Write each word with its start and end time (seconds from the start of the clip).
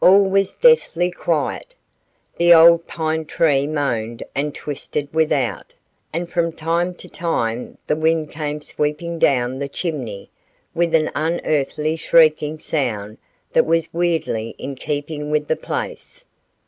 All 0.00 0.30
was 0.30 0.52
deathly 0.52 1.10
quiet. 1.10 1.74
The 2.36 2.54
old 2.54 2.86
pine 2.86 3.24
tree 3.24 3.66
moaned 3.66 4.22
and 4.32 4.54
twisted 4.54 5.12
without, 5.12 5.74
and 6.12 6.30
from 6.30 6.52
time 6.52 6.94
to 6.94 7.08
time 7.08 7.76
the 7.88 7.96
wind 7.96 8.30
came 8.30 8.60
sweeping 8.60 9.18
down 9.18 9.58
the 9.58 9.66
chimney 9.68 10.30
with 10.76 10.94
an 10.94 11.10
unearthly 11.16 11.96
shrieking 11.96 12.60
sound 12.60 13.18
that 13.52 13.66
was 13.66 13.92
weirdly 13.92 14.54
in 14.58 14.76
keeping 14.76 15.32
with 15.32 15.48
the 15.48 15.56
place. 15.56 16.22